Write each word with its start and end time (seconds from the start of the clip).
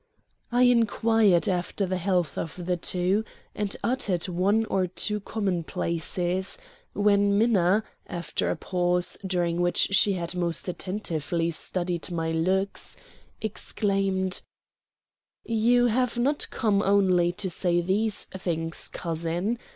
I 0.51 0.63
inquired 0.63 1.47
after 1.47 1.85
the 1.85 1.99
health 1.99 2.35
of 2.35 2.65
the 2.65 2.75
two 2.75 3.23
and 3.53 3.77
uttered 3.83 4.27
one 4.27 4.65
or 4.65 4.87
two 4.87 5.19
commonplaces, 5.19 6.57
when 6.93 7.37
Minna, 7.37 7.83
after 8.07 8.49
a 8.49 8.55
pause, 8.55 9.19
during 9.23 9.61
which 9.61 9.89
she 9.91 10.13
had 10.13 10.33
most 10.33 10.67
attentively 10.67 11.51
studied 11.51 12.09
my 12.09 12.31
looks, 12.31 12.97
exclaimed: 13.41 14.41
"You 15.45 15.85
have 15.85 16.17
not 16.17 16.49
come 16.49 16.81
only 16.81 17.31
to 17.33 17.51
say 17.51 17.79
these 17.79 18.25
things, 18.25 18.87
cousin. 18.87 19.59